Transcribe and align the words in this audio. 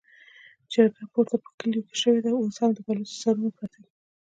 جګړه 0.73 1.05
پورته 1.13 1.35
په 1.43 1.49
کليو 1.59 1.87
کې 1.87 1.95
شوې 2.01 2.21
ده، 2.25 2.31
اوس 2.35 2.55
هم 2.61 2.71
د 2.75 2.79
بلوڅو 2.85 3.15
سرونه 3.21 3.49
پراته 3.57 3.79
دي. 3.83 3.91